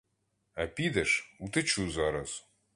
А 0.53 0.67
підеш— 0.67 1.35
утечу 1.39 1.91
зараз. 1.91 2.45